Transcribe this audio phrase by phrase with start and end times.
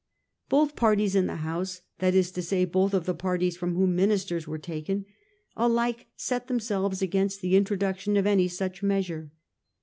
[0.49, 3.95] Both parties in the House— that is to say, both of the parties from whom
[3.95, 5.05] ministers were taken—
[5.55, 9.31] alike set themselves against the intro duction of any such measure.